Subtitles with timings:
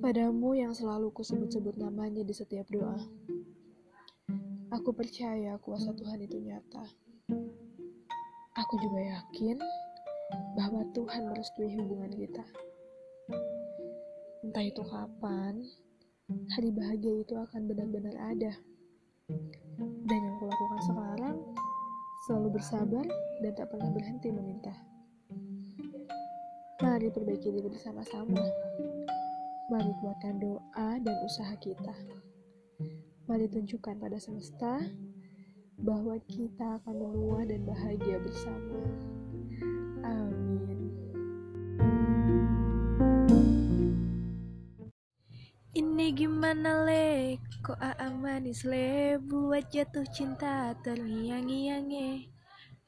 [0.00, 2.96] Padamu yang selalu kusebut-sebut namanya di setiap doa.
[4.72, 6.88] Aku percaya kuasa Tuhan itu nyata.
[8.56, 9.60] Aku juga yakin
[10.56, 12.40] bahwa Tuhan merestui hubungan kita.
[14.40, 15.68] Entah itu kapan,
[16.56, 18.56] hari bahagia itu akan benar-benar ada.
[20.08, 21.36] Dan yang kulakukan sekarang,
[22.24, 23.04] selalu bersabar
[23.44, 24.72] dan tak pernah berhenti meminta.
[26.80, 28.40] Mari perbaiki diri bersama-sama.
[30.00, 31.92] Mari kuatkan doa dan usaha kita.
[33.28, 34.80] Mari tunjukkan pada semesta
[35.76, 38.80] bahwa kita akan menua dan bahagia bersama.
[40.00, 40.88] Amin.
[45.76, 51.92] Ini gimana le, kok aa manis le Buat jatuh cinta terngiang-ngiang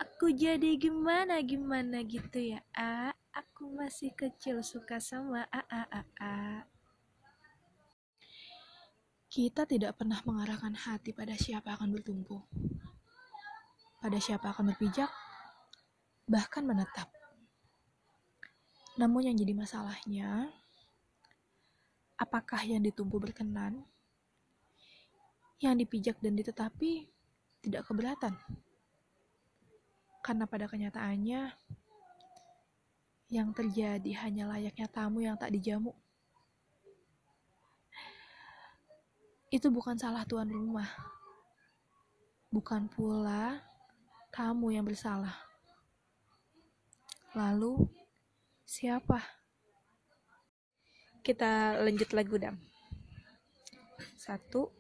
[0.01, 6.03] Aku jadi gimana gimana gitu ya a Aku masih kecil suka sama a a a
[6.21, 6.22] a
[9.33, 12.45] Kita tidak pernah mengarahkan hati pada siapa akan bertumbuh
[14.05, 15.09] Pada siapa akan berpijak
[16.29, 17.09] Bahkan menetap
[19.01, 20.53] Namun yang jadi masalahnya
[22.23, 23.83] apakah yang ditumpu berkenan,
[25.59, 27.11] yang dipijak dan ditetapi
[27.67, 28.39] tidak keberatan.
[30.23, 31.51] Karena pada kenyataannya,
[33.33, 35.91] yang terjadi hanya layaknya tamu yang tak dijamu.
[39.53, 40.89] Itu bukan salah tuan rumah.
[42.49, 43.61] Bukan pula
[44.33, 45.37] kamu yang bersalah.
[47.37, 47.87] Lalu,
[48.65, 49.43] siapa?
[51.23, 52.59] kita lanjut lagu dam
[54.19, 54.75] satu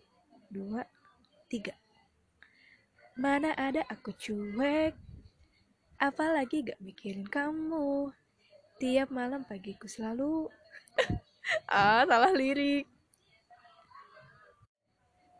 [0.50, 0.82] dua
[1.46, 1.70] tiga
[3.14, 4.90] mana ada aku cuek
[6.02, 8.10] apalagi gak mikirin kamu
[8.82, 10.50] tiap malam pagiku selalu
[11.70, 12.90] ah salah lirik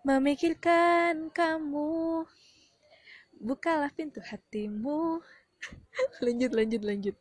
[0.03, 2.27] memikirkan kamu.
[3.42, 5.23] Bukalah pintu hatimu.
[6.24, 7.17] Lanjut lanjut lanjut